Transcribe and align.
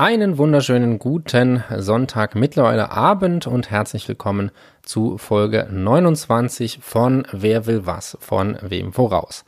Einen 0.00 0.38
wunderschönen 0.38 0.98
guten 0.98 1.62
Sonntag, 1.76 2.34
mittlerweile 2.34 2.90
Abend 2.90 3.46
und 3.46 3.70
herzlich 3.70 4.08
willkommen 4.08 4.50
zu 4.80 5.18
Folge 5.18 5.68
29 5.70 6.78
von 6.80 7.26
Wer 7.32 7.66
will 7.66 7.84
was 7.84 8.16
von 8.18 8.56
wem 8.62 8.94
voraus. 8.94 9.44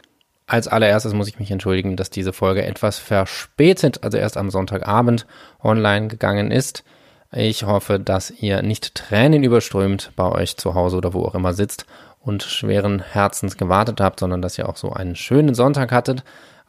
Als 0.47 0.69
allererstes 0.69 1.15
muss 1.15 1.29
ich 1.29 1.39
mich 1.39 1.51
entschuldigen, 1.51 1.97
dass 1.97 2.11
diese 2.11 2.35
Folge 2.35 2.67
etwas 2.67 2.99
verspätet, 2.99 4.05
also 4.05 4.19
erst 4.19 4.37
am 4.37 4.51
Sonntagabend 4.51 5.27
online 5.63 6.09
gegangen 6.09 6.51
ist. 6.51 6.85
Ich 7.35 7.65
hoffe, 7.65 7.99
dass 7.99 8.31
ihr 8.31 8.61
nicht 8.61 8.95
Tränen 8.95 9.45
überströmt 9.45 10.13
bei 10.17 10.31
euch 10.31 10.59
zu 10.59 10.75
Hause 10.75 10.99
oder 10.99 11.15
wo 11.15 11.25
auch 11.25 11.35
immer 11.35 11.55
sitzt 11.55 11.87
und 12.21 12.43
schweren 12.43 13.01
Herzens 13.01 13.57
gewartet 13.57 14.03
habt, 14.03 14.21
sondern 14.21 14.43
dass 14.43 14.59
ihr 14.59 14.69
auch 14.69 14.77
so 14.77 14.93
einen 14.93 15.17
schönen 15.17 15.55
Sonntag 15.55 15.93
hattet 15.93 16.23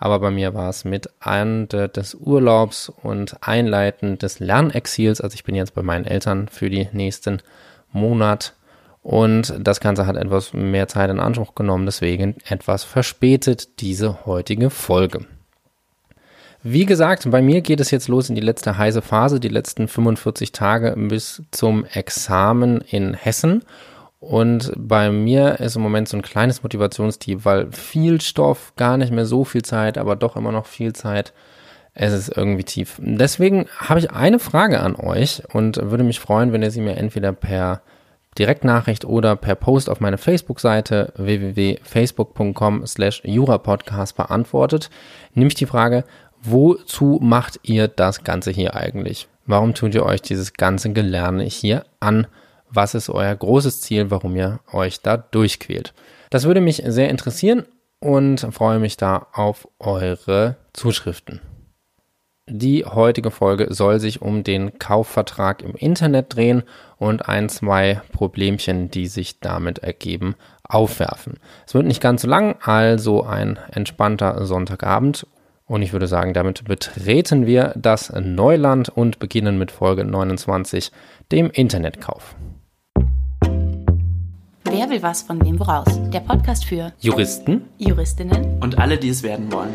aber 0.04 0.20
bei 0.20 0.31
mir 0.31 0.54
war 0.54 0.70
es 0.70 0.83
mit 0.83 1.09
Ende 1.23 1.88
des 1.88 2.13
Urlaubs 2.13 2.89
und 2.89 3.38
Einleiten 3.39 4.18
des 4.18 4.41
Lernexils. 4.41 5.21
Also 5.21 5.36
ich 5.36 5.45
bin 5.45 5.55
jetzt 5.55 5.75
bei 5.75 5.82
meinen 5.82 6.04
Eltern 6.04 6.50
für 6.50 6.69
die 6.69 6.89
nächsten 6.91 7.41
Monat 7.93 8.54
und 9.01 9.54
das 9.57 9.79
Ganze 9.79 10.05
hat 10.05 10.18
etwas 10.18 10.51
mehr 10.51 10.89
Zeit 10.89 11.09
in 11.09 11.21
Anspruch 11.21 11.55
genommen, 11.55 11.86
deswegen 11.86 12.36
etwas 12.50 12.83
verspätet 12.83 13.79
diese 13.79 14.25
heutige 14.25 14.69
Folge. 14.69 15.25
Wie 16.64 16.86
gesagt, 16.86 17.31
bei 17.31 17.42
mir 17.42 17.61
geht 17.61 17.79
es 17.79 17.89
jetzt 17.89 18.09
los 18.09 18.28
in 18.28 18.36
die 18.36 18.42
letzte 18.42 18.78
heiße 18.78 19.01
Phase, 19.01 19.39
die 19.39 19.47
letzten 19.47 19.87
45 19.87 20.51
Tage 20.51 20.95
bis 20.97 21.43
zum 21.51 21.86
Examen 21.86 22.81
in 22.81 23.14
Hessen. 23.14 23.64
Und 24.23 24.71
bei 24.77 25.11
mir 25.11 25.59
ist 25.59 25.75
im 25.75 25.82
Moment 25.82 26.07
so 26.07 26.15
ein 26.15 26.21
kleines 26.21 26.64
Motivationstief, 26.64 27.43
weil 27.43 27.69
viel 27.73 28.21
Stoff, 28.21 28.71
gar 28.77 28.95
nicht 28.95 29.11
mehr 29.11 29.25
so 29.25 29.43
viel 29.43 29.64
Zeit, 29.64 29.97
aber 29.97 30.15
doch 30.15 30.37
immer 30.37 30.54
noch 30.54 30.65
viel 30.65 30.93
Zeit. 30.93 31.33
Es 31.93 32.14
ist 32.14 32.30
irgendwie 32.30 32.64
tief. 32.64 33.02
Deswegen 33.03 33.66
habe 33.78 34.00
ich 34.00 34.11
eine 34.11 34.39
Frage 34.39 34.80
an 34.80 34.95
euch 34.95 35.44
und 35.52 35.75
würde 35.75 36.05
mich 36.05 36.22
freuen, 36.22 36.53
wenn 36.53 36.64
ihr 36.64 36.72
sie 36.72 36.80
mir 36.80 36.95
entweder 36.95 37.33
per 37.33 37.81
Direktnachricht 38.39 39.03
oder 39.03 39.36
per 39.36 39.56
Post 39.56 39.89
auf 39.89 40.00
meine 40.00 40.17
Facebook-Seite 40.17 41.11
www.facebook.com 41.17 42.88
slash 42.88 43.22
jurapodcast 43.26 44.16
beantwortet. 44.16 44.89
Nämlich 45.33 45.55
die 45.55 45.66
Frage, 45.66 46.05
wozu 46.42 47.20
macht 47.22 47.59
ihr 47.64 47.89
das 47.89 48.23
Ganze 48.23 48.52
hier 48.52 48.73
eigentlich? 48.73 49.28
Warum 49.45 49.73
tut 49.73 49.94
ihr 49.94 50.05
euch 50.05 50.22
dieses 50.22 50.53
ganze 50.53 50.94
Gelerne 50.94 51.44
hier 51.44 51.83
an? 52.00 52.26
Was 52.74 52.96
ist 52.96 53.10
euer 53.10 53.36
großes 53.36 53.82
Ziel, 53.82 54.12
warum 54.12 54.36
ihr 54.36 54.60
euch 54.72 55.02
da 55.02 55.18
durchquält. 55.18 55.94
Das 56.30 56.46
würde 56.46 56.62
mich 56.62 56.82
sehr 56.86 57.10
interessieren 57.10 57.66
und 58.00 58.40
freue 58.52 58.80
mich 58.80 58.98
da 58.98 59.28
auf 59.34 59.68
eure 59.80 60.58
Zuschriften. 60.74 61.42
Die 62.50 62.84
heutige 62.84 63.32
Folge 63.32 63.74
soll 63.74 64.02
sich 64.02 64.22
um 64.22 64.44
den 64.44 64.78
Kaufvertrag 64.78 65.62
im 65.62 65.76
Internet 65.76 66.36
drehen 66.36 66.64
und 66.98 67.30
ein, 67.30 67.48
zwei 67.48 68.02
Problemchen, 68.12 68.92
die 68.92 69.08
sich 69.08 69.40
damit 69.40 69.80
ergeben, 69.80 70.36
aufwerfen. 70.64 71.40
Es 71.66 71.74
wird 71.74 71.86
nicht 71.86 72.02
ganz 72.02 72.24
so 72.24 72.28
lang, 72.28 72.58
also 72.62 73.24
ein 73.24 73.58
entspannter 73.72 74.46
Sonntagabend. 74.46 75.26
Und 75.66 75.84
ich 75.84 75.94
würde 75.94 76.08
sagen, 76.08 76.34
damit 76.34 76.66
betreten 76.66 77.46
wir 77.46 77.74
das 77.78 78.12
Neuland 78.12 78.90
und 78.90 79.20
beginnen 79.20 79.58
mit 79.58 79.72
Folge 79.72 80.04
29, 80.04 80.92
dem 81.32 81.50
Internetkauf. 81.50 82.36
Wer 84.76 84.90
will 84.90 85.04
was 85.04 85.22
von 85.22 85.40
wem 85.46 85.60
woraus? 85.60 85.86
Der 86.10 86.22
Podcast 86.22 86.66
für 86.66 86.94
Juristen, 87.00 87.70
Juristinnen 87.78 88.60
und 88.60 88.80
alle, 88.80 88.98
die 88.98 89.10
es 89.10 89.22
werden 89.22 89.52
wollen. 89.52 89.72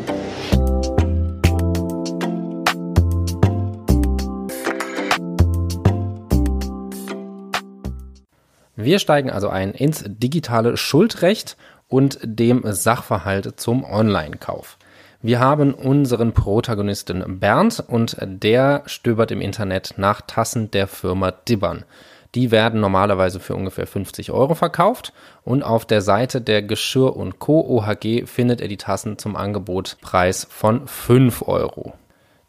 Wir 8.75 8.99
steigen 8.99 9.29
also 9.29 9.47
ein 9.47 9.71
ins 9.71 10.03
digitale 10.05 10.75
Schuldrecht 10.75 11.55
und 11.87 12.19
dem 12.21 12.63
Sachverhalt 12.65 13.57
zum 13.57 13.85
Online-Kauf. 13.85 14.77
Wir 15.21 15.39
haben 15.39 15.73
unseren 15.73 16.33
Protagonisten 16.33 17.39
Bernd 17.39 17.81
und 17.87 18.17
der 18.19 18.83
stöbert 18.85 19.31
im 19.31 19.39
Internet 19.39 19.93
nach 19.95 20.19
Tassen 20.19 20.71
der 20.71 20.87
Firma 20.87 21.31
Dibbern. 21.31 21.85
Die 22.35 22.51
werden 22.51 22.79
normalerweise 22.79 23.39
für 23.39 23.55
ungefähr 23.55 23.87
50 23.87 24.31
Euro 24.31 24.53
verkauft 24.53 25.13
und 25.43 25.63
auf 25.63 25.85
der 25.85 26.01
Seite 26.01 26.41
der 26.41 26.61
Geschirr 26.61 27.15
und 27.15 27.39
Co. 27.39 27.61
OHG 27.61 28.27
findet 28.27 28.61
er 28.61 28.67
die 28.67 28.77
Tassen 28.77 29.17
zum 29.17 29.35
Angebotpreis 29.35 30.47
von 30.49 30.87
5 30.87 31.47
Euro. 31.47 31.93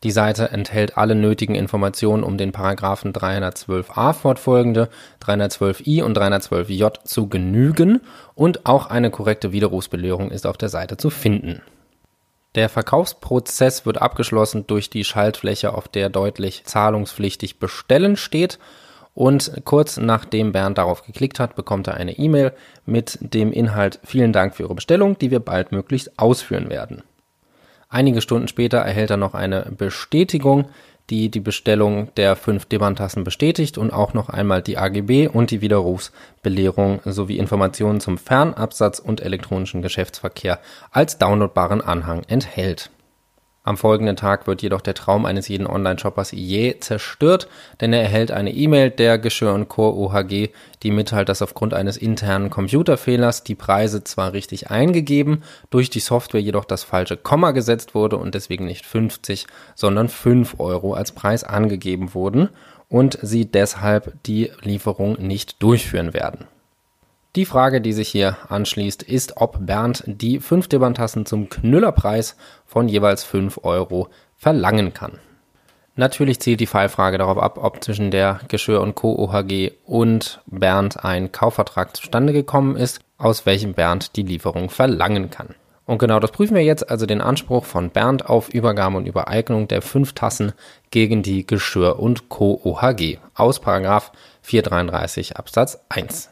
Die 0.02 0.10
Seite 0.10 0.50
enthält 0.50 0.96
alle 0.96 1.14
nötigen 1.14 1.54
Informationen, 1.54 2.24
um 2.24 2.38
den 2.38 2.52
Paragraphen 2.52 3.12
312a 3.12 4.14
fortfolgende, 4.14 4.88
312i 5.22 6.02
und 6.02 6.16
312j 6.16 7.04
zu 7.04 7.28
genügen 7.28 8.00
und 8.34 8.64
auch 8.64 8.86
eine 8.86 9.10
korrekte 9.10 9.52
Widerrufsbelehrung 9.52 10.30
ist 10.30 10.46
auf 10.46 10.56
der 10.56 10.70
Seite 10.70 10.96
zu 10.96 11.10
finden. 11.10 11.60
Der 12.54 12.68
Verkaufsprozess 12.68 13.86
wird 13.86 14.00
abgeschlossen 14.00 14.66
durch 14.66 14.90
die 14.90 15.04
Schaltfläche, 15.04 15.74
auf 15.74 15.86
der 15.86 16.08
deutlich 16.08 16.64
zahlungspflichtig 16.64 17.58
bestellen 17.58 18.16
steht 18.16 18.58
und 19.14 19.52
kurz 19.64 19.96
nachdem 19.96 20.52
Bernd 20.52 20.78
darauf 20.78 21.04
geklickt 21.04 21.40
hat, 21.40 21.56
bekommt 21.56 21.88
er 21.88 21.94
eine 21.94 22.18
E-Mail 22.18 22.52
mit 22.86 23.18
dem 23.20 23.52
Inhalt 23.52 23.98
Vielen 24.04 24.32
Dank 24.32 24.54
für 24.54 24.64
Ihre 24.64 24.74
Bestellung, 24.74 25.18
die 25.18 25.30
wir 25.30 25.40
baldmöglichst 25.40 26.18
ausführen 26.18 26.70
werden. 26.70 27.02
Einige 27.88 28.20
Stunden 28.20 28.46
später 28.46 28.78
erhält 28.78 29.10
er 29.10 29.16
noch 29.16 29.34
eine 29.34 29.72
Bestätigung, 29.76 30.66
die 31.10 31.28
die 31.28 31.40
Bestellung 31.40 32.14
der 32.14 32.36
fünf 32.36 32.66
Debantassen 32.66 33.24
bestätigt 33.24 33.78
und 33.78 33.92
auch 33.92 34.14
noch 34.14 34.28
einmal 34.28 34.62
die 34.62 34.78
AGB 34.78 35.26
und 35.26 35.50
die 35.50 35.60
Widerrufsbelehrung 35.60 37.00
sowie 37.04 37.38
Informationen 37.38 38.00
zum 38.00 38.16
Fernabsatz 38.16 39.00
und 39.00 39.20
elektronischen 39.20 39.82
Geschäftsverkehr 39.82 40.60
als 40.92 41.18
downloadbaren 41.18 41.80
Anhang 41.80 42.22
enthält. 42.28 42.90
Am 43.62 43.76
folgenden 43.76 44.16
Tag 44.16 44.46
wird 44.46 44.62
jedoch 44.62 44.80
der 44.80 44.94
Traum 44.94 45.26
eines 45.26 45.46
jeden 45.48 45.66
Online-Shoppers 45.66 46.30
je 46.32 46.78
zerstört, 46.80 47.46
denn 47.82 47.92
er 47.92 48.00
erhält 48.00 48.30
eine 48.30 48.54
E-Mail 48.54 48.90
der 48.90 49.18
Geschirr 49.18 49.52
und 49.52 49.68
Co. 49.68 49.90
OHG, 49.90 50.48
die 50.82 50.90
mitteilt, 50.90 51.28
dass 51.28 51.42
aufgrund 51.42 51.74
eines 51.74 51.98
internen 51.98 52.48
Computerfehlers 52.48 53.44
die 53.44 53.54
Preise 53.54 54.02
zwar 54.02 54.32
richtig 54.32 54.70
eingegeben, 54.70 55.42
durch 55.68 55.90
die 55.90 56.00
Software 56.00 56.40
jedoch 56.40 56.64
das 56.64 56.84
falsche 56.84 57.18
Komma 57.18 57.50
gesetzt 57.50 57.94
wurde 57.94 58.16
und 58.16 58.34
deswegen 58.34 58.64
nicht 58.64 58.86
50, 58.86 59.46
sondern 59.74 60.08
5 60.08 60.58
Euro 60.58 60.94
als 60.94 61.12
Preis 61.12 61.44
angegeben 61.44 62.14
wurden 62.14 62.48
und 62.88 63.18
sie 63.20 63.44
deshalb 63.44 64.14
die 64.24 64.50
Lieferung 64.62 65.20
nicht 65.20 65.62
durchführen 65.62 66.14
werden. 66.14 66.46
Die 67.36 67.44
Frage, 67.44 67.80
die 67.80 67.92
sich 67.92 68.08
hier 68.08 68.36
anschließt, 68.48 69.04
ist, 69.04 69.36
ob 69.36 69.64
Bernd 69.64 70.02
die 70.04 70.40
5 70.40 70.66
Dibbantassen 70.66 71.26
zum 71.26 71.48
Knüllerpreis 71.48 72.34
von 72.66 72.88
jeweils 72.88 73.22
5 73.22 73.60
Euro 73.62 74.08
verlangen 74.36 74.92
kann. 74.92 75.20
Natürlich 75.94 76.40
zielt 76.40 76.58
die 76.58 76.66
Fallfrage 76.66 77.18
darauf 77.18 77.38
ab, 77.38 77.58
ob 77.62 77.84
zwischen 77.84 78.10
der 78.10 78.40
Geschirr 78.48 78.80
und 78.80 78.96
Co. 78.96 79.14
OHG 79.14 79.70
und 79.84 80.40
Bernd 80.46 81.04
ein 81.04 81.30
Kaufvertrag 81.30 81.96
zustande 81.96 82.32
gekommen 82.32 82.74
ist, 82.74 83.00
aus 83.16 83.46
welchem 83.46 83.74
Bernd 83.74 84.16
die 84.16 84.24
Lieferung 84.24 84.68
verlangen 84.68 85.30
kann. 85.30 85.54
Und 85.86 85.98
genau 85.98 86.18
das 86.18 86.32
prüfen 86.32 86.56
wir 86.56 86.64
jetzt, 86.64 86.90
also 86.90 87.06
den 87.06 87.20
Anspruch 87.20 87.64
von 87.64 87.90
Bernd 87.90 88.26
auf 88.26 88.48
Übergabe 88.48 88.96
und 88.96 89.06
Übereignung 89.06 89.68
der 89.68 89.82
5 89.82 90.14
Tassen 90.14 90.52
gegen 90.90 91.22
die 91.22 91.46
Geschirr 91.46 92.00
und 92.00 92.28
Co. 92.28 92.60
OHG 92.64 93.18
aus 93.34 93.60
433 93.60 95.36
Absatz 95.36 95.78
1. 95.90 96.30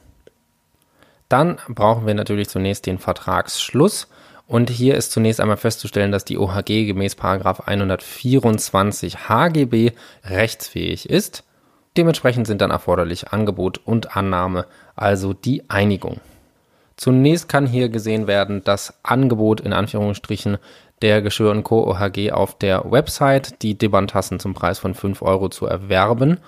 Dann 1.28 1.58
brauchen 1.68 2.06
wir 2.06 2.14
natürlich 2.14 2.48
zunächst 2.48 2.86
den 2.86 2.98
Vertragsschluss. 2.98 4.08
Und 4.46 4.70
hier 4.70 4.96
ist 4.96 5.12
zunächst 5.12 5.40
einmal 5.40 5.58
festzustellen, 5.58 6.10
dass 6.10 6.24
die 6.24 6.38
OHG 6.38 6.86
gemäß 6.86 7.18
124 7.20 9.28
HGB 9.28 9.92
rechtsfähig 10.24 11.10
ist. 11.10 11.44
Dementsprechend 11.98 12.46
sind 12.46 12.62
dann 12.62 12.70
erforderlich 12.70 13.32
Angebot 13.32 13.80
und 13.84 14.16
Annahme, 14.16 14.64
also 14.96 15.34
die 15.34 15.68
Einigung. 15.68 16.20
Zunächst 16.96 17.48
kann 17.48 17.66
hier 17.66 17.90
gesehen 17.90 18.26
werden, 18.26 18.62
das 18.64 18.94
Angebot 19.02 19.60
in 19.60 19.72
Anführungsstrichen 19.72 20.58
der 21.02 21.22
Geschirr 21.22 21.60
Co. 21.62 21.88
OHG 21.88 22.32
auf 22.32 22.56
der 22.56 22.90
Website, 22.90 23.62
die 23.62 23.76
Debantassen 23.76 24.40
zum 24.40 24.54
Preis 24.54 24.78
von 24.78 24.94
5 24.94 25.22
Euro 25.22 25.48
zu 25.48 25.66
erwerben. 25.66 26.38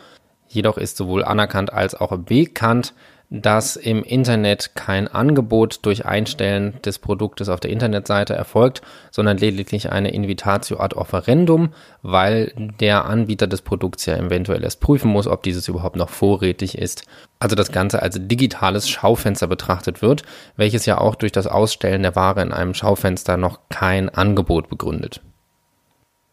Jedoch 0.48 0.78
ist 0.78 0.96
sowohl 0.96 1.24
anerkannt 1.24 1.72
als 1.72 1.94
auch 1.94 2.16
bekannt, 2.16 2.94
dass 3.30 3.76
im 3.76 4.02
Internet 4.02 4.74
kein 4.74 5.06
Angebot 5.06 5.78
durch 5.82 6.04
Einstellen 6.04 6.74
des 6.84 6.98
Produktes 6.98 7.48
auf 7.48 7.60
der 7.60 7.70
Internetseite 7.70 8.34
erfolgt, 8.34 8.82
sondern 9.12 9.38
lediglich 9.38 9.92
eine 9.92 10.10
Invitatio 10.10 10.80
ad 10.80 10.96
offerendum, 10.96 11.72
weil 12.02 12.52
der 12.80 13.04
Anbieter 13.04 13.46
des 13.46 13.62
Produkts 13.62 14.04
ja 14.06 14.16
eventuell 14.16 14.64
erst 14.64 14.80
prüfen 14.80 15.12
muss, 15.12 15.28
ob 15.28 15.44
dieses 15.44 15.68
überhaupt 15.68 15.94
noch 15.94 16.10
vorrätig 16.10 16.76
ist. 16.76 17.04
Also 17.38 17.54
das 17.54 17.70
Ganze 17.70 18.02
als 18.02 18.18
digitales 18.18 18.88
Schaufenster 18.88 19.46
betrachtet 19.46 20.02
wird, 20.02 20.24
welches 20.56 20.84
ja 20.84 20.98
auch 20.98 21.14
durch 21.14 21.30
das 21.30 21.46
Ausstellen 21.46 22.02
der 22.02 22.16
Ware 22.16 22.42
in 22.42 22.52
einem 22.52 22.74
Schaufenster 22.74 23.36
noch 23.36 23.60
kein 23.68 24.08
Angebot 24.08 24.68
begründet. 24.68 25.20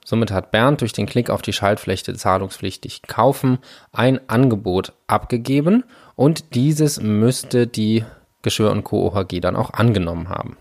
Somit 0.03 0.31
hat 0.31 0.51
Bernd 0.51 0.79
durch 0.79 0.93
den 0.93 1.05
Klick 1.05 1.29
auf 1.29 1.41
die 1.41 1.51
Schaltfläche 1.51 2.13
zahlungspflichtig 2.13 3.01
kaufen 3.03 3.59
ein 3.91 4.21
Angebot 4.29 4.93
abgegeben 5.05 5.83
und 6.17 6.55
dieses 6.55 6.99
müsste 6.99 7.67
die 7.67 8.03
Geschirr 8.41 8.71
und 8.71 8.83
Co. 8.83 9.07
OHG 9.07 9.39
dann 9.39 9.55
auch 9.55 9.71
angenommen 9.71 10.27
haben. 10.27 10.57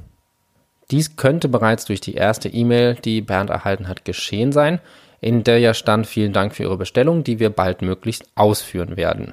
Dies 0.93 1.17
könnte 1.17 1.49
bereits 1.49 1.87
durch 1.87 2.01
die 2.01 2.15
erste 2.15 2.49
E-Mail, 2.49 2.95
die 2.95 3.23
Bernd 3.23 3.51
erhalten 3.51 3.89
hat, 3.89 4.05
geschehen 4.05 4.53
sein, 4.53 4.81
in 5.21 5.43
der 5.43 5.59
ja 5.59 5.75
stand, 5.75 6.07
vielen 6.07 6.33
Dank 6.33 6.55
für 6.55 6.65
Ihre 6.65 6.77
Bestellung, 6.77 7.25
die 7.25 7.41
wir 7.41 7.51
baldmöglichst 7.51 8.27
ausführen 8.37 8.97
werden. 8.97 9.33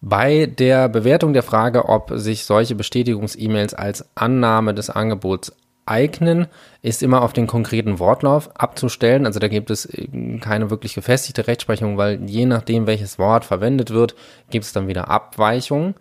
Bei 0.00 0.46
der 0.46 0.88
Bewertung 0.88 1.32
der 1.32 1.42
Frage, 1.42 1.88
ob 1.88 2.12
sich 2.14 2.44
solche 2.44 2.74
Bestätigungs-E-Mails 2.74 3.74
als 3.74 4.08
Annahme 4.14 4.72
des 4.72 4.88
Angebots 4.88 5.52
eignen, 5.86 6.46
ist 6.82 7.02
immer 7.02 7.22
auf 7.22 7.32
den 7.32 7.46
konkreten 7.46 7.98
Wortlauf 7.98 8.50
abzustellen. 8.58 9.26
Also 9.26 9.38
da 9.40 9.48
gibt 9.48 9.70
es 9.70 9.86
äh, 9.86 10.38
keine 10.38 10.70
wirklich 10.70 10.94
gefestigte 10.94 11.46
Rechtsprechung, 11.46 11.96
weil 11.96 12.28
je 12.28 12.46
nachdem, 12.46 12.86
welches 12.86 13.18
Wort 13.18 13.44
verwendet 13.44 13.90
wird, 13.90 14.14
gibt 14.50 14.64
es 14.64 14.72
dann 14.72 14.88
wieder 14.88 15.08
Abweichungen. 15.08 15.94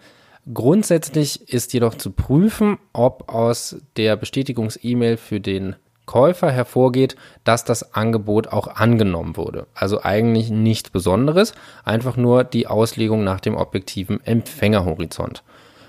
Grundsätzlich 0.54 1.50
ist 1.50 1.74
jedoch 1.74 1.96
zu 1.96 2.12
prüfen, 2.12 2.78
ob 2.92 3.34
aus 3.34 3.78
der 3.96 4.18
Bestätigungs-E-Mail 4.18 5.16
für 5.18 5.40
den 5.40 5.76
Käufer 6.06 6.52
hervorgeht, 6.52 7.16
dass 7.46 7.64
das 7.64 7.94
Angebot 7.94 8.48
auch 8.50 8.68
angenommen 8.68 9.38
wurde. 9.38 9.68
Also 9.74 10.04
eigentlich 10.04 10.50
nichts 10.50 10.90
Besonderes, 10.90 11.54
einfach 11.86 12.18
nur 12.18 12.44
die 12.44 12.68
Auslegung 12.68 13.24
nach 13.24 13.40
dem 13.40 13.56
objektiven 13.56 14.20
Empfängerhorizont. 14.26 15.44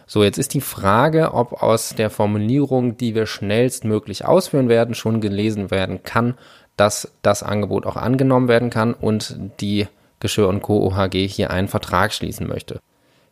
So, 0.06 0.22
jetzt 0.22 0.38
ist 0.38 0.54
die 0.54 0.60
Frage, 0.60 1.32
ob 1.32 1.62
aus 1.62 1.94
der 1.94 2.10
Formulierung, 2.10 2.96
die 2.96 3.14
wir 3.14 3.26
schnellstmöglich 3.26 4.24
ausführen 4.24 4.68
werden, 4.68 4.94
schon 4.94 5.20
gelesen 5.20 5.70
werden 5.70 6.02
kann, 6.02 6.34
dass 6.76 7.12
das 7.22 7.42
Angebot 7.42 7.86
auch 7.86 7.96
angenommen 7.96 8.48
werden 8.48 8.70
kann 8.70 8.94
und 8.94 9.38
die 9.60 9.86
Geschirr 10.20 10.48
und 10.48 10.62
Co. 10.62 10.86
OHG 10.86 11.26
hier 11.28 11.50
einen 11.50 11.68
Vertrag 11.68 12.12
schließen 12.12 12.46
möchte. 12.46 12.80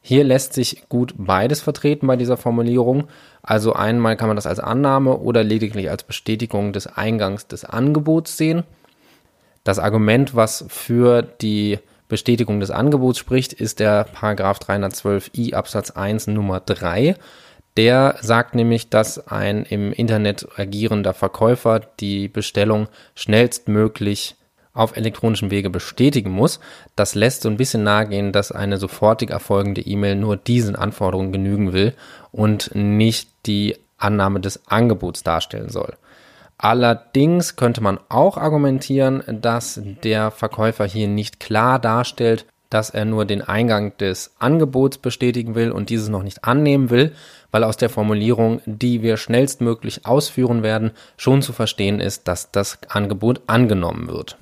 Hier 0.01 0.25
lässt 0.25 0.53
sich 0.53 0.89
gut 0.89 1.15
beides 1.17 1.61
vertreten 1.61 2.09
bei 2.09 2.17
dieser 2.17 2.37
Formulierung. 2.37 3.05
Also 3.43 3.73
einmal 3.73 4.17
kann 4.17 4.29
man 4.29 4.37
das 4.37 4.49
als 4.49 4.59
Annahme 4.59 5.19
oder 5.19 5.45
lediglich 5.45 5.91
als 5.91 6.03
Bestätigung 6.03 6.73
des 6.73 6.89
Eingangs 6.89 7.47
des 7.47 7.65
Angebots 7.65 8.37
sehen. 8.37 8.65
Das 9.63 9.79
Argument, 9.79 10.35
was 10.35 10.65
für 10.69 11.23
die 11.23 11.79
Bestätigung 12.13 12.61
des 12.61 12.71
Angebots 12.71 13.19
spricht, 13.19 13.55
ist 13.55 13.81
der 13.81 14.05
Paragraph 14.05 14.59
312i 14.59 15.55
Absatz 15.55 15.93
1 15.93 16.27
Nummer 16.27 16.61
3. 16.61 17.17
Der 17.79 18.17
sagt 18.21 18.55
nämlich, 18.55 18.91
dass 18.91 19.29
ein 19.29 19.65
im 19.65 19.95
Internet 19.95 20.47
agierender 20.57 21.15
Verkäufer 21.15 21.81
die 22.01 22.29
Bestellung 22.29 22.89
schnellstmöglich 23.15 24.37
auf 24.75 24.95
elektronischem 24.95 25.51
Wege 25.51 25.71
bestätigen 25.71 26.31
muss. 26.31 26.61
Das 26.97 27.15
lässt 27.15 27.41
so 27.41 27.49
ein 27.49 27.57
bisschen 27.57 27.83
nahegehen, 27.83 28.31
dass 28.31 28.53
eine 28.53 28.77
sofortig 28.77 29.31
erfolgende 29.31 29.81
E-Mail 29.81 30.17
nur 30.17 30.37
diesen 30.37 30.77
Anforderungen 30.77 31.33
genügen 31.33 31.73
will 31.73 31.95
und 32.31 32.75
nicht 32.75 33.31
die 33.47 33.79
Annahme 33.97 34.41
des 34.41 34.69
Angebots 34.69 35.23
darstellen 35.23 35.71
soll. 35.71 35.95
Allerdings 36.63 37.57
könnte 37.57 37.81
man 37.81 37.99
auch 38.09 38.37
argumentieren, 38.37 39.25
dass 39.27 39.81
der 40.05 40.31
Verkäufer 40.31 40.85
hier 40.85 41.09
nicht 41.09 41.41
klar 41.41 41.81
darstellt, 41.81 42.47
dass 42.71 42.89
er 42.89 43.05
nur 43.05 43.25
den 43.25 43.43
Eingang 43.43 43.97
des 43.99 44.37
Angebots 44.39 44.99
bestätigen 44.99 45.57
will 45.57 45.73
und 45.73 45.91
dieses 45.91 46.09
noch 46.09 46.23
nicht 46.23 46.45
annehmen 46.45 46.89
will, 46.89 47.15
weil 47.51 47.65
aus 47.65 47.79
der 47.79 47.91
Formulierung, 47.91 48.61
die 48.65 49.03
wir 49.03 49.17
schnellstmöglich 49.17 50.07
ausführen 50.07 50.63
werden, 50.63 50.93
schon 51.17 51.43
zu 51.43 51.53
verstehen 51.53 51.99
ist, 51.99 52.29
dass 52.29 52.53
das 52.53 52.79
Angebot 52.89 53.43
angenommen 53.49 54.07
wird. 54.07 54.39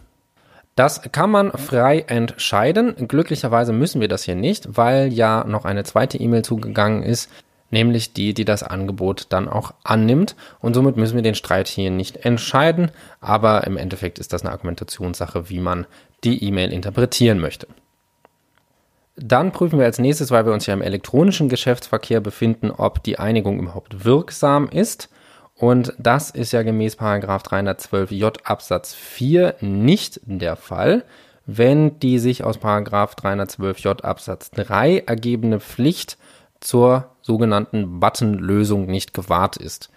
Das 0.76 1.00
kann 1.12 1.30
man 1.30 1.52
frei 1.52 2.04
entscheiden. 2.06 3.08
Glücklicherweise 3.08 3.72
müssen 3.72 4.02
wir 4.02 4.08
das 4.08 4.24
hier 4.24 4.36
nicht, 4.36 4.76
weil 4.76 5.10
ja 5.10 5.44
noch 5.44 5.64
eine 5.64 5.84
zweite 5.84 6.18
E-Mail 6.18 6.42
zugegangen 6.42 7.02
ist, 7.02 7.30
nämlich 7.70 8.12
die, 8.12 8.34
die 8.34 8.44
das 8.44 8.62
Angebot 8.62 9.26
dann 9.30 9.48
auch 9.48 9.72
annimmt. 9.84 10.36
Und 10.60 10.74
somit 10.74 10.96
müssen 10.96 11.16
wir 11.16 11.22
den 11.22 11.34
Streit 11.34 11.68
hier 11.68 11.90
nicht 11.90 12.24
entscheiden, 12.24 12.90
aber 13.20 13.66
im 13.66 13.76
Endeffekt 13.76 14.18
ist 14.18 14.32
das 14.32 14.42
eine 14.42 14.52
Argumentationssache, 14.52 15.48
wie 15.48 15.60
man 15.60 15.86
die 16.24 16.44
E-Mail 16.44 16.72
interpretieren 16.72 17.38
möchte. 17.38 17.66
Dann 19.16 19.52
prüfen 19.52 19.78
wir 19.78 19.86
als 19.86 19.98
nächstes, 19.98 20.30
weil 20.30 20.46
wir 20.46 20.52
uns 20.52 20.66
ja 20.66 20.74
im 20.74 20.82
elektronischen 20.82 21.48
Geschäftsverkehr 21.48 22.20
befinden, 22.20 22.70
ob 22.70 23.02
die 23.02 23.18
Einigung 23.18 23.58
überhaupt 23.60 24.04
wirksam 24.04 24.68
ist. 24.68 25.10
Und 25.54 25.92
das 25.98 26.30
ist 26.30 26.52
ja 26.52 26.62
gemäß 26.62 26.98
312j 26.98 28.44
Absatz 28.44 28.94
4 28.94 29.56
nicht 29.60 30.20
der 30.24 30.56
Fall, 30.56 31.04
wenn 31.44 31.98
die 31.98 32.18
sich 32.18 32.44
aus 32.44 32.58
312j 32.58 34.02
Absatz 34.02 34.50
3 34.52 35.04
ergebene 35.06 35.60
Pflicht 35.60 36.16
zur 36.60 37.10
sogenannten 37.22 38.00
Buttonlösung 38.00 38.86
nicht 38.86 39.14
gewahrt 39.14 39.56
ist. 39.56 39.90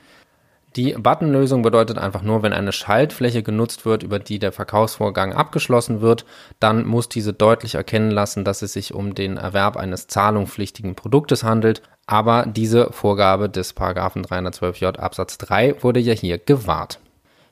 Die 0.75 0.94
Buttonlösung 0.94 1.62
bedeutet 1.62 2.00
einfach 2.00 2.24
nur, 2.24 2.42
wenn 2.42 2.51
eine 2.51 2.71
Schaltfläche 2.71 3.44
genutzt 3.44 3.86
wird, 3.86 4.01
über 4.01 4.18
die 4.18 4.39
der 4.39 4.51
Verkaufsvorgang 4.51 5.33
abgeschlossen 5.33 6.01
wird, 6.01 6.25
dann 6.60 6.86
muss 6.86 7.10
diese 7.10 7.31
deutlich 7.31 7.75
erkennen 7.75 8.10
lassen, 8.10 8.44
dass 8.44 8.63
es 8.63 8.74
sich 8.74 8.94
um 8.94 9.13
den 9.13 9.38
Erwerb 9.38 9.77
eines 9.77 10.07
zahlungspflichtigen 10.07 10.95
Produktes 10.95 11.44
handelt. 11.44 11.83
Aber 12.07 12.48
diese 12.48 12.92
Vorgabe 12.92 13.50
des 13.50 13.74
Paragraphen 13.74 14.25
312j 14.25 14.98
Absatz 14.98 15.38
3 15.38 15.83
wurde 15.83 16.00
ja 16.00 16.13
hier 16.13 16.39
gewahrt. 16.39 17.00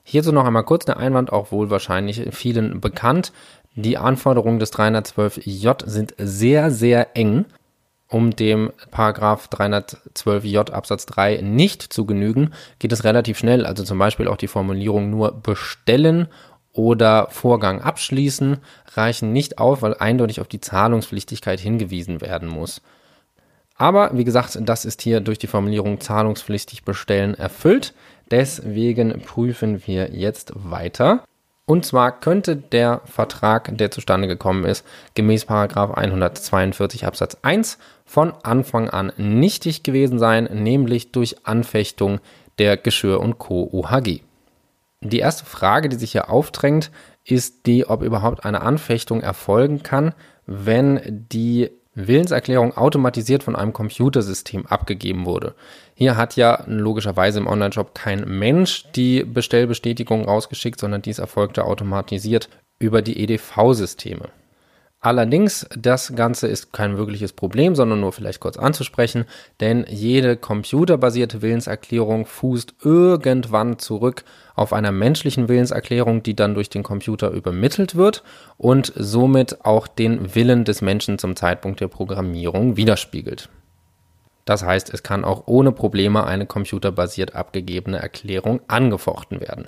Hierzu 0.02 0.32
noch 0.32 0.44
einmal 0.44 0.64
kurz 0.64 0.84
der 0.84 0.96
Einwand, 0.96 1.32
auch 1.32 1.52
wohl 1.52 1.70
wahrscheinlich 1.70 2.28
vielen 2.32 2.80
bekannt. 2.80 3.32
Die 3.76 3.98
Anforderungen 3.98 4.58
des 4.58 4.72
312j 4.72 5.88
sind 5.88 6.14
sehr, 6.18 6.72
sehr 6.72 7.16
eng 7.16 7.46
um 8.12 8.30
dem 8.36 8.70
Paragraph 8.90 9.48
312j 9.48 10.70
Absatz 10.70 11.06
3 11.06 11.40
nicht 11.42 11.82
zu 11.82 12.04
genügen, 12.04 12.52
geht 12.78 12.92
es 12.92 13.04
relativ 13.04 13.38
schnell. 13.38 13.64
Also 13.64 13.84
zum 13.84 13.98
Beispiel 13.98 14.28
auch 14.28 14.36
die 14.36 14.48
Formulierung 14.48 15.08
nur 15.08 15.32
bestellen 15.32 16.28
oder 16.72 17.28
Vorgang 17.30 17.80
abschließen 17.80 18.58
reichen 18.94 19.32
nicht 19.32 19.58
auf, 19.58 19.80
weil 19.80 19.94
eindeutig 19.94 20.40
auf 20.40 20.48
die 20.48 20.60
Zahlungspflichtigkeit 20.60 21.58
hingewiesen 21.58 22.20
werden 22.20 22.48
muss. 22.48 22.82
Aber 23.76 24.10
wie 24.12 24.24
gesagt, 24.24 24.58
das 24.60 24.84
ist 24.84 25.00
hier 25.00 25.20
durch 25.20 25.38
die 25.38 25.46
Formulierung 25.46 25.98
zahlungspflichtig 25.98 26.84
bestellen 26.84 27.34
erfüllt. 27.34 27.94
Deswegen 28.30 29.22
prüfen 29.22 29.86
wir 29.86 30.10
jetzt 30.10 30.52
weiter. 30.54 31.24
Und 31.64 31.86
zwar 31.86 32.18
könnte 32.18 32.56
der 32.56 33.02
Vertrag, 33.04 33.76
der 33.78 33.90
zustande 33.90 34.26
gekommen 34.26 34.64
ist, 34.64 34.84
gemäß 35.14 35.48
142 35.48 37.06
Absatz 37.06 37.36
1 37.42 37.78
von 38.04 38.32
Anfang 38.42 38.90
an 38.90 39.12
nichtig 39.16 39.82
gewesen 39.82 40.18
sein, 40.18 40.44
nämlich 40.44 41.12
durch 41.12 41.46
Anfechtung 41.46 42.20
der 42.58 42.76
Geschirr 42.76 43.20
und 43.20 43.38
Co. 43.38 43.68
OHG. 43.72 44.22
Die 45.00 45.18
erste 45.18 45.44
Frage, 45.44 45.88
die 45.88 45.96
sich 45.96 46.12
hier 46.12 46.30
aufdrängt, 46.30 46.90
ist 47.24 47.66
die, 47.66 47.86
ob 47.86 48.02
überhaupt 48.02 48.44
eine 48.44 48.62
Anfechtung 48.62 49.20
erfolgen 49.20 49.82
kann, 49.82 50.14
wenn 50.46 51.26
die 51.30 51.70
Willenserklärung 51.94 52.76
automatisiert 52.76 53.42
von 53.42 53.54
einem 53.54 53.72
Computersystem 53.72 54.66
abgegeben 54.66 55.26
wurde. 55.26 55.54
Hier 55.94 56.16
hat 56.16 56.36
ja 56.36 56.64
logischerweise 56.66 57.38
im 57.38 57.46
Onlineshop 57.46 57.94
kein 57.94 58.26
Mensch 58.38 58.84
die 58.94 59.24
Bestellbestätigung 59.24 60.24
rausgeschickt, 60.24 60.80
sondern 60.80 61.02
dies 61.02 61.18
erfolgte 61.18 61.64
automatisiert 61.64 62.48
über 62.78 63.02
die 63.02 63.22
EDV-Systeme. 63.22 64.30
Allerdings, 65.04 65.66
das 65.76 66.14
Ganze 66.14 66.46
ist 66.46 66.72
kein 66.72 66.96
wirkliches 66.96 67.32
Problem, 67.32 67.74
sondern 67.74 67.98
nur 67.98 68.12
vielleicht 68.12 68.38
kurz 68.38 68.56
anzusprechen, 68.56 69.24
denn 69.58 69.84
jede 69.90 70.36
computerbasierte 70.36 71.42
Willenserklärung 71.42 72.24
fußt 72.24 72.74
irgendwann 72.84 73.80
zurück 73.80 74.22
auf 74.54 74.72
einer 74.72 74.92
menschlichen 74.92 75.48
Willenserklärung, 75.48 76.22
die 76.22 76.36
dann 76.36 76.54
durch 76.54 76.70
den 76.70 76.84
Computer 76.84 77.32
übermittelt 77.32 77.96
wird 77.96 78.22
und 78.58 78.92
somit 78.94 79.64
auch 79.64 79.88
den 79.88 80.36
Willen 80.36 80.64
des 80.64 80.82
Menschen 80.82 81.18
zum 81.18 81.34
Zeitpunkt 81.34 81.80
der 81.80 81.88
Programmierung 81.88 82.76
widerspiegelt. 82.76 83.48
Das 84.44 84.62
heißt, 84.62 84.94
es 84.94 85.02
kann 85.02 85.24
auch 85.24 85.44
ohne 85.46 85.72
Probleme 85.72 86.24
eine 86.26 86.46
computerbasiert 86.46 87.34
abgegebene 87.34 87.98
Erklärung 87.98 88.60
angefochten 88.68 89.40
werden. 89.40 89.66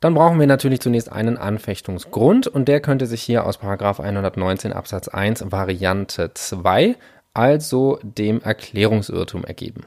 Dann 0.00 0.14
brauchen 0.14 0.40
wir 0.40 0.46
natürlich 0.46 0.80
zunächst 0.80 1.12
einen 1.12 1.36
Anfechtungsgrund 1.36 2.46
und 2.46 2.68
der 2.68 2.80
könnte 2.80 3.06
sich 3.06 3.22
hier 3.22 3.46
aus 3.46 3.60
119 3.62 4.72
Absatz 4.72 5.08
1 5.08 5.52
Variante 5.52 6.32
2, 6.32 6.96
also 7.34 7.98
dem 8.02 8.40
Erklärungsirrtum 8.40 9.44
ergeben. 9.44 9.84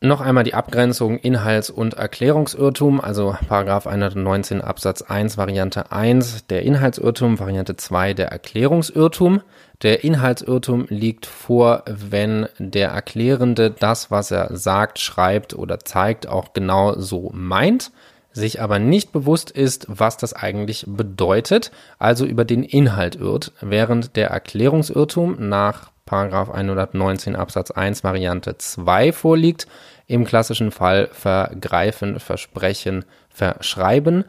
Noch 0.00 0.20
einmal 0.20 0.44
die 0.44 0.54
Abgrenzung 0.54 1.18
Inhalts- 1.18 1.70
und 1.70 1.94
Erklärungsirrtum, 1.94 3.00
also 3.00 3.36
119 3.50 4.60
Absatz 4.60 5.02
1 5.02 5.36
Variante 5.36 5.90
1 5.90 6.46
der 6.46 6.62
Inhaltsirrtum, 6.62 7.40
Variante 7.40 7.74
2 7.74 8.14
der 8.14 8.28
Erklärungsirrtum. 8.28 9.42
Der 9.82 10.04
Inhaltsirrtum 10.04 10.86
liegt 10.88 11.26
vor, 11.26 11.82
wenn 11.86 12.46
der 12.58 12.90
Erklärende 12.90 13.72
das, 13.72 14.10
was 14.12 14.30
er 14.30 14.56
sagt, 14.56 15.00
schreibt 15.00 15.52
oder 15.52 15.80
zeigt, 15.80 16.28
auch 16.28 16.52
genau 16.52 16.96
so 16.96 17.30
meint. 17.34 17.90
Sich 18.38 18.60
aber 18.60 18.78
nicht 18.78 19.12
bewusst 19.12 19.50
ist, 19.50 19.86
was 19.88 20.16
das 20.16 20.32
eigentlich 20.32 20.84
bedeutet, 20.86 21.70
also 21.98 22.24
über 22.24 22.44
den 22.44 22.62
Inhalt 22.62 23.16
irrt, 23.16 23.52
während 23.60 24.16
der 24.16 24.30
Erklärungsirrtum 24.30 25.48
nach 25.48 25.90
119 26.10 27.36
Absatz 27.36 27.70
1 27.70 28.02
Variante 28.02 28.56
2 28.56 29.12
vorliegt, 29.12 29.66
im 30.06 30.24
klassischen 30.24 30.70
Fall 30.70 31.10
vergreifen, 31.12 32.18
versprechen, 32.18 33.04
verschreiben, 33.28 34.24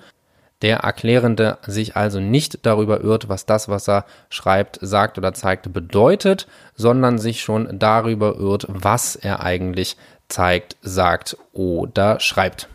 der 0.62 0.80
Erklärende 0.80 1.58
sich 1.66 1.96
also 1.96 2.20
nicht 2.20 2.66
darüber 2.66 3.00
irrt, 3.00 3.30
was 3.30 3.46
das, 3.46 3.70
was 3.70 3.88
er 3.88 4.06
schreibt, 4.30 4.78
sagt 4.82 5.18
oder 5.18 5.34
zeigt, 5.34 5.72
bedeutet, 5.72 6.48
sondern 6.76 7.18
sich 7.18 7.42
schon 7.42 7.80
darüber 7.80 8.36
irrt, 8.36 8.66
was 8.68 9.16
er 9.16 9.40
eigentlich 9.42 9.96
zeigt, 10.28 10.76
sagt 10.82 11.38
oder 11.54 12.20
schreibt. 12.20 12.68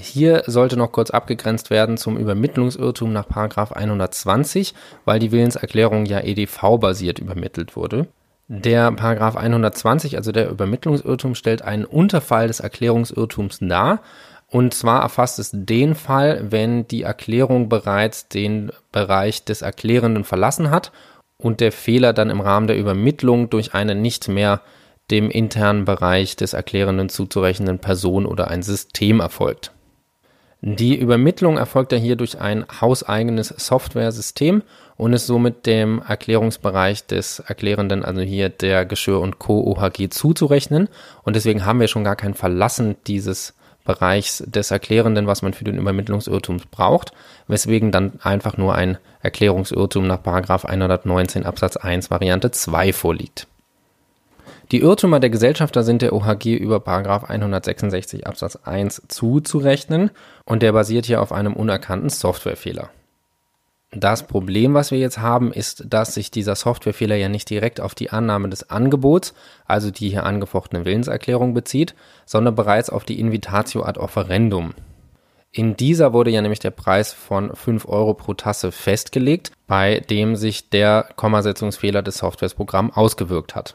Hier 0.00 0.44
sollte 0.46 0.76
noch 0.76 0.92
kurz 0.92 1.10
abgegrenzt 1.10 1.70
werden 1.70 1.96
zum 1.96 2.16
Übermittlungsirrtum 2.16 3.12
nach 3.12 3.26
120, 3.28 4.72
weil 5.04 5.18
die 5.18 5.32
Willenserklärung 5.32 6.06
ja 6.06 6.20
EDV-basiert 6.20 7.18
übermittelt 7.18 7.74
wurde. 7.74 8.06
Der 8.46 8.92
Paragraph 8.92 9.34
120, 9.34 10.16
also 10.16 10.30
der 10.30 10.50
Übermittlungsirrtum, 10.50 11.34
stellt 11.34 11.62
einen 11.62 11.84
Unterfall 11.84 12.46
des 12.46 12.60
Erklärungsirrtums 12.60 13.58
dar. 13.60 14.00
Und 14.46 14.72
zwar 14.72 15.02
erfasst 15.02 15.40
es 15.40 15.50
den 15.52 15.96
Fall, 15.96 16.46
wenn 16.50 16.86
die 16.86 17.02
Erklärung 17.02 17.68
bereits 17.68 18.28
den 18.28 18.70
Bereich 18.92 19.44
des 19.44 19.62
Erklärenden 19.62 20.22
verlassen 20.22 20.70
hat 20.70 20.92
und 21.38 21.58
der 21.60 21.72
Fehler 21.72 22.12
dann 22.12 22.30
im 22.30 22.40
Rahmen 22.40 22.68
der 22.68 22.78
Übermittlung 22.78 23.50
durch 23.50 23.74
eine 23.74 23.96
nicht 23.96 24.28
mehr 24.28 24.60
dem 25.10 25.28
internen 25.28 25.84
Bereich 25.84 26.36
des 26.36 26.52
Erklärenden 26.52 27.08
zuzurechnenden 27.08 27.80
Person 27.80 28.26
oder 28.26 28.48
ein 28.48 28.62
System 28.62 29.18
erfolgt. 29.18 29.72
Die 30.60 30.98
Übermittlung 30.98 31.56
erfolgt 31.56 31.92
ja 31.92 31.98
hier 31.98 32.16
durch 32.16 32.40
ein 32.40 32.64
hauseigenes 32.80 33.48
Software-System 33.56 34.62
und 34.96 35.12
ist 35.12 35.28
somit 35.28 35.66
dem 35.66 36.02
Erklärungsbereich 36.02 37.06
des 37.06 37.38
Erklärenden, 37.38 38.04
also 38.04 38.22
hier 38.22 38.48
der 38.48 38.84
Geschirr 38.84 39.20
und 39.20 39.38
Co. 39.38 39.60
OHG 39.60 40.10
zuzurechnen. 40.10 40.88
Und 41.22 41.36
deswegen 41.36 41.64
haben 41.64 41.78
wir 41.78 41.86
schon 41.86 42.02
gar 42.02 42.16
kein 42.16 42.34
Verlassen 42.34 42.96
dieses 43.06 43.54
Bereichs 43.84 44.42
des 44.46 44.72
Erklärenden, 44.72 45.28
was 45.28 45.42
man 45.42 45.54
für 45.54 45.64
den 45.64 45.78
Übermittlungsirrtum 45.78 46.60
braucht, 46.72 47.12
weswegen 47.46 47.92
dann 47.92 48.18
einfach 48.20 48.56
nur 48.56 48.74
ein 48.74 48.98
Erklärungsirrtum 49.22 50.08
nach 50.08 50.24
119 50.24 51.46
Absatz 51.46 51.76
1 51.76 52.10
Variante 52.10 52.50
2 52.50 52.92
vorliegt. 52.92 53.46
Die 54.70 54.80
Irrtümer 54.80 55.18
der 55.18 55.30
Gesellschafter 55.30 55.82
sind 55.82 56.02
der 56.02 56.12
OHG 56.12 56.54
über 56.54 56.86
166 56.86 58.26
Absatz 58.26 58.56
1 58.56 59.02
zuzurechnen 59.08 60.10
und 60.44 60.62
der 60.62 60.72
basiert 60.72 61.06
hier 61.06 61.22
auf 61.22 61.32
einem 61.32 61.54
unerkannten 61.54 62.10
Softwarefehler. 62.10 62.90
Das 63.90 64.26
Problem, 64.26 64.74
was 64.74 64.90
wir 64.90 64.98
jetzt 64.98 65.18
haben, 65.18 65.50
ist, 65.50 65.86
dass 65.88 66.12
sich 66.12 66.30
dieser 66.30 66.54
Softwarefehler 66.54 67.16
ja 67.16 67.30
nicht 67.30 67.48
direkt 67.48 67.80
auf 67.80 67.94
die 67.94 68.10
Annahme 68.10 68.50
des 68.50 68.68
Angebots, 68.68 69.32
also 69.64 69.90
die 69.90 70.10
hier 70.10 70.24
angefochtene 70.24 70.84
Willenserklärung 70.84 71.54
bezieht, 71.54 71.94
sondern 72.26 72.54
bereits 72.54 72.90
auf 72.90 73.04
die 73.04 73.18
Invitatio 73.18 73.84
ad 73.84 73.98
offerendum. 73.98 74.74
In 75.50 75.78
dieser 75.78 76.12
wurde 76.12 76.30
ja 76.30 76.42
nämlich 76.42 76.58
der 76.58 76.72
Preis 76.72 77.14
von 77.14 77.56
5 77.56 77.88
Euro 77.88 78.12
pro 78.12 78.34
Tasse 78.34 78.70
festgelegt, 78.70 79.50
bei 79.66 80.00
dem 80.00 80.36
sich 80.36 80.68
der 80.68 81.08
Kommasetzungsfehler 81.16 82.02
des 82.02 82.18
Softwaresprogramms 82.18 82.94
ausgewirkt 82.94 83.54
hat. 83.54 83.74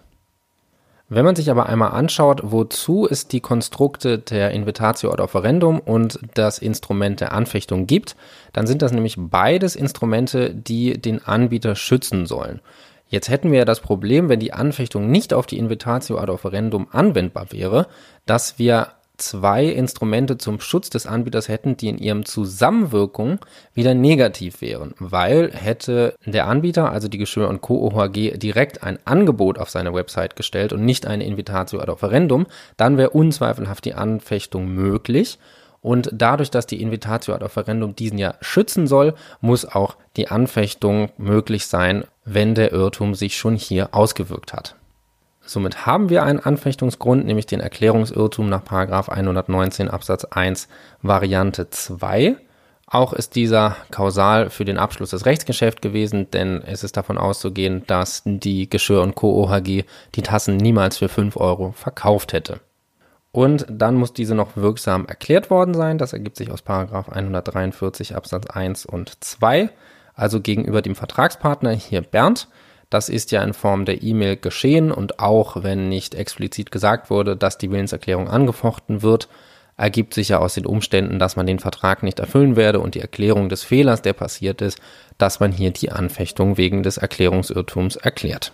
Wenn 1.10 1.26
man 1.26 1.36
sich 1.36 1.52
aber 1.52 1.68
einmal 1.68 1.92
anschaut, 1.92 2.42
wozu 2.44 3.08
es 3.10 3.28
die 3.28 3.42
Konstrukte 3.42 4.18
der 4.18 4.52
Invitatio 4.52 5.12
ad 5.12 5.22
offerendum 5.22 5.80
und 5.80 6.20
das 6.34 6.60
Instrument 6.60 7.20
der 7.20 7.34
Anfechtung 7.34 7.88
gibt, 7.88 8.16
dann 8.54 8.68
sind 8.68 8.82
das 8.82 8.94
nämlich 8.94 9.16
beides 9.20 9.76
Instrumente, 9.76 10.56
die 10.56 11.00
den 11.00 11.24
Anbieter 11.24 11.76
schützen 11.76 12.26
sollen. 12.26 12.62
Jetzt 13.08 13.30
hätten 13.30 13.52
wir 13.52 13.60
ja 13.60 13.66
das 13.66 13.82
Problem, 13.82 14.28
wenn 14.28 14.40
die 14.40 14.54
Anfechtung 14.54 15.12
nicht 15.12 15.36
auf 15.36 15.46
die 15.46 15.60
Invitatio 15.60 16.18
ad 16.18 16.32
offerendum 16.32 16.88
anwendbar 16.92 17.52
wäre, 17.52 17.88
dass 18.26 18.58
wir 18.58 18.88
zwei 19.24 19.66
Instrumente 19.66 20.38
zum 20.38 20.60
Schutz 20.60 20.90
des 20.90 21.08
Anbieters 21.08 21.48
hätten, 21.48 21.78
die 21.78 21.90
in 21.90 21.98
ihrem 21.98 22.26
Zusammenwirkung 22.26 23.40
wieder 23.74 23.94
negativ 23.94 24.62
wären, 24.62 24.94
weil 25.00 25.52
hätte 25.52 26.16
der 26.26 26.48
Anbieter, 26.48 26.92
also 26.92 27.08
die 27.08 27.18
Geschirr 27.18 27.48
und 27.48 27.62
Co. 27.62 27.88
OHG, 27.88 28.38
direkt 28.38 28.84
ein 28.84 29.00
Angebot 29.06 29.58
auf 29.58 29.70
seine 29.70 29.94
Website 29.94 30.36
gestellt 30.36 30.74
und 30.74 30.86
nicht 30.86 31.06
eine 31.06 31.26
Invitatio 31.26 31.80
ad 31.80 31.92
offerendum, 31.92 32.48
dann 32.78 32.98
wäre 32.98 33.12
unzweifelhaft 33.12 33.86
die 33.86 33.94
Anfechtung 33.94 34.68
möglich. 34.68 35.40
Und 35.82 36.10
dadurch, 36.14 36.50
dass 36.50 36.66
die 36.66 36.82
Invitatio 36.82 37.34
ad 37.34 37.44
offerendum 37.44 37.96
diesen 37.96 38.18
ja 38.18 38.36
schützen 38.40 38.88
soll, 38.88 39.16
muss 39.42 39.66
auch 39.66 39.98
die 40.16 40.30
Anfechtung 40.30 41.10
möglich 41.18 41.68
sein, 41.68 42.06
wenn 42.24 42.56
der 42.56 42.72
Irrtum 42.72 43.16
sich 43.16 43.38
schon 43.38 43.56
hier 43.56 43.94
ausgewirkt 43.94 44.54
hat. 44.54 44.76
Somit 45.46 45.86
haben 45.86 46.10
wir 46.10 46.24
einen 46.24 46.40
Anfechtungsgrund, 46.40 47.26
nämlich 47.26 47.46
den 47.46 47.60
Erklärungsirrtum 47.60 48.50
nach 48.50 48.64
119 48.70 49.90
Absatz 49.90 50.26
1 50.26 50.70
Variante 51.02 51.70
2. 51.70 52.38
Auch 52.88 53.12
ist 53.14 53.36
dieser 53.36 53.76
kausal 53.92 54.50
für 54.50 54.66
den 54.66 54.78
Abschluss 54.78 55.10
des 55.10 55.26
Rechtsgeschäfts 55.26 55.82
gewesen, 55.82 56.30
denn 56.32 56.62
es 56.62 56.84
ist 56.84 56.96
davon 56.96 57.18
auszugehen, 57.18 57.84
dass 57.88 58.22
die 58.26 58.70
Geschirr 58.70 59.02
und 59.02 59.16
Co. 59.16 59.44
OHG 59.44 59.84
die 60.16 60.22
Tassen 60.22 60.58
niemals 60.58 60.98
für 60.98 61.10
5 61.10 61.36
Euro 61.38 61.72
verkauft 61.72 62.34
hätte. 62.34 62.60
Und 63.32 63.66
dann 63.68 63.96
muss 63.96 64.14
diese 64.14 64.36
noch 64.36 64.56
wirksam 64.56 65.08
erklärt 65.08 65.50
worden 65.50 65.74
sein. 65.74 65.98
Das 65.98 66.14
ergibt 66.14 66.38
sich 66.38 66.52
aus 66.52 66.64
143 66.68 68.16
Absatz 68.16 68.46
1 68.46 68.86
und 68.86 69.24
2, 69.24 69.72
also 70.14 70.40
gegenüber 70.40 70.84
dem 70.84 70.96
Vertragspartner 70.96 71.72
hier 71.72 72.02
Bernd. 72.02 72.48
Das 72.94 73.10
ist 73.10 73.32
ja 73.32 73.42
in 73.42 73.54
Form 73.56 73.86
der 73.86 74.04
E-Mail 74.04 74.38
geschehen 74.38 74.92
und 74.92 75.18
auch 75.18 75.64
wenn 75.64 75.90
nicht 75.90 76.14
explizit 76.14 76.70
gesagt 76.70 77.10
wurde, 77.10 77.36
dass 77.36 77.58
die 77.58 77.72
Willenserklärung 77.72 78.28
angefochten 78.28 79.02
wird, 79.02 79.30
ergibt 79.78 80.14
sich 80.14 80.30
ja 80.30 80.38
aus 80.38 80.54
den 80.54 80.68
Umständen, 80.68 81.18
dass 81.18 81.36
man 81.36 81.48
den 81.48 81.58
Vertrag 81.58 82.04
nicht 82.04 82.20
erfüllen 82.20 82.56
werde 82.56 82.80
und 82.80 82.94
die 82.94 83.00
Erklärung 83.00 83.50
des 83.50 83.64
Fehlers, 83.64 84.04
der 84.04 84.14
passiert 84.14 84.62
ist, 84.62 84.80
dass 85.18 85.40
man 85.40 85.52
hier 85.52 85.72
die 85.72 85.92
Anfechtung 85.92 86.58
wegen 86.58 86.84
des 86.84 86.98
Erklärungsirrtums 86.98 87.96
erklärt. 87.96 88.54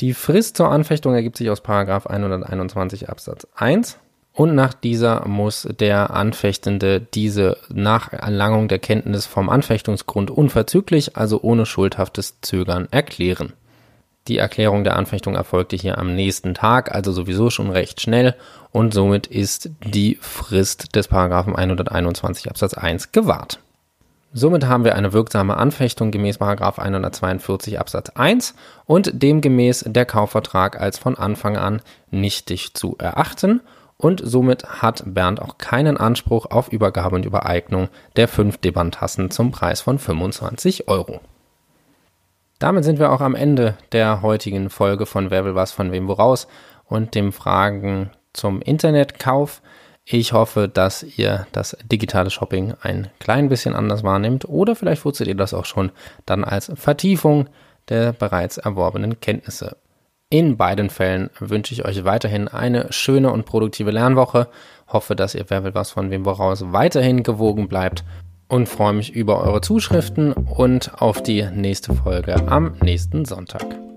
Die 0.00 0.14
Frist 0.14 0.56
zur 0.56 0.70
Anfechtung 0.70 1.12
ergibt 1.12 1.36
sich 1.36 1.50
aus 1.50 1.62
121 1.62 3.10
Absatz 3.10 3.46
1. 3.54 3.98
Und 4.32 4.54
nach 4.54 4.72
dieser 4.72 5.26
muss 5.26 5.68
der 5.78 6.10
Anfechtende 6.12 7.00
diese 7.00 7.56
nach 7.68 8.12
Erlangung 8.12 8.68
der 8.68 8.78
Kenntnis 8.78 9.26
vom 9.26 9.48
Anfechtungsgrund 9.48 10.30
unverzüglich, 10.30 11.16
also 11.16 11.40
ohne 11.42 11.66
schuldhaftes 11.66 12.40
Zögern, 12.40 12.88
erklären. 12.90 13.52
Die 14.28 14.38
Erklärung 14.38 14.84
der 14.84 14.96
Anfechtung 14.96 15.34
erfolgte 15.34 15.76
hier 15.76 15.98
am 15.98 16.14
nächsten 16.14 16.54
Tag, 16.54 16.94
also 16.94 17.10
sowieso 17.10 17.50
schon 17.50 17.70
recht 17.70 18.00
schnell 18.00 18.36
und 18.70 18.94
somit 18.94 19.26
ist 19.26 19.70
die 19.84 20.18
Frist 20.20 20.94
des 20.94 21.08
Paragraphen 21.08 21.56
121 21.56 22.48
Absatz 22.48 22.74
1 22.74 23.12
gewahrt. 23.12 23.58
Somit 24.32 24.66
haben 24.66 24.84
wir 24.84 24.94
eine 24.94 25.12
wirksame 25.12 25.56
Anfechtung 25.56 26.12
gemäß 26.12 26.40
142 26.40 27.80
Absatz 27.80 28.10
1 28.10 28.54
und 28.86 29.10
demgemäß 29.20 29.84
der 29.88 30.06
Kaufvertrag 30.06 30.80
als 30.80 30.98
von 30.98 31.18
Anfang 31.18 31.56
an 31.56 31.82
nichtig 32.12 32.74
zu 32.74 32.94
erachten 32.98 33.60
und 34.00 34.22
somit 34.24 34.82
hat 34.82 35.02
Bernd 35.04 35.42
auch 35.42 35.58
keinen 35.58 35.98
Anspruch 35.98 36.46
auf 36.46 36.72
Übergabe 36.72 37.16
und 37.16 37.26
Übereignung 37.26 37.88
der 38.16 38.28
fünf 38.28 38.56
Debantassen 38.56 39.30
zum 39.30 39.50
Preis 39.50 39.82
von 39.82 39.98
25 39.98 40.88
Euro. 40.88 41.20
Damit 42.58 42.84
sind 42.84 42.98
wir 42.98 43.12
auch 43.12 43.20
am 43.20 43.34
Ende 43.34 43.76
der 43.92 44.22
heutigen 44.22 44.70
Folge 44.70 45.04
von 45.04 45.30
Wer 45.30 45.44
will 45.44 45.54
was 45.54 45.72
von 45.72 45.92
wem 45.92 46.08
woraus 46.08 46.48
und 46.86 47.14
dem 47.14 47.32
Fragen 47.32 48.10
zum 48.32 48.62
Internetkauf. 48.62 49.60
Ich 50.04 50.32
hoffe, 50.32 50.66
dass 50.66 51.02
ihr 51.02 51.46
das 51.52 51.76
digitale 51.84 52.30
Shopping 52.30 52.74
ein 52.80 53.08
klein 53.18 53.50
bisschen 53.50 53.74
anders 53.74 54.02
wahrnimmt 54.02 54.48
oder 54.48 54.76
vielleicht 54.76 55.04
wurzelt 55.04 55.28
ihr 55.28 55.36
das 55.36 55.52
auch 55.52 55.66
schon 55.66 55.92
dann 56.24 56.42
als 56.42 56.72
Vertiefung 56.74 57.48
der 57.90 58.12
bereits 58.12 58.56
erworbenen 58.56 59.20
Kenntnisse. 59.20 59.76
In 60.32 60.56
beiden 60.56 60.90
Fällen 60.90 61.28
wünsche 61.40 61.74
ich 61.74 61.84
euch 61.84 62.04
weiterhin 62.04 62.46
eine 62.46 62.92
schöne 62.92 63.32
und 63.32 63.46
produktive 63.46 63.90
Lernwoche. 63.90 64.46
Hoffe, 64.86 65.16
dass 65.16 65.34
ihr 65.34 65.44
Wer 65.48 65.64
will 65.64 65.74
was 65.74 65.90
von 65.90 66.12
wem 66.12 66.24
woraus 66.24 66.72
weiterhin 66.72 67.24
gewogen 67.24 67.66
bleibt 67.66 68.04
und 68.46 68.68
freue 68.68 68.92
mich 68.92 69.12
über 69.12 69.40
eure 69.42 69.60
Zuschriften 69.60 70.32
und 70.32 71.02
auf 71.02 71.20
die 71.20 71.42
nächste 71.52 71.94
Folge 71.94 72.36
am 72.46 72.76
nächsten 72.80 73.24
Sonntag. 73.24 73.89